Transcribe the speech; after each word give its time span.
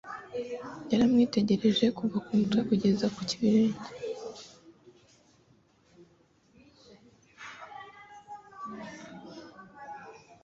Yaramwitegereje 0.91 1.85
kuva 1.97 2.17
ku 2.25 2.29
mutwe 2.37 2.59
kugeza 2.69 3.05
ku 3.15 3.21
birenge. 3.39 3.89